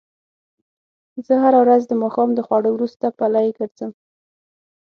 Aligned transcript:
زه 1.25 1.33
هره 1.43 1.59
ورځ 1.63 1.81
د 1.87 1.91
ماښام 2.01 2.29
د 2.35 2.39
خوړو 2.47 2.69
وروسته 2.75 3.05
پلۍ 3.17 3.47
ګرځم 3.57 3.91